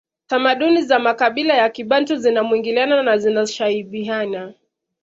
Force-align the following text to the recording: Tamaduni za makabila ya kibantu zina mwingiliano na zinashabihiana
Tamaduni 0.27 0.81
za 0.81 0.99
makabila 0.99 1.53
ya 1.53 1.69
kibantu 1.69 2.15
zina 2.15 2.43
mwingiliano 2.43 3.03
na 3.03 3.17
zinashabihiana 3.17 4.53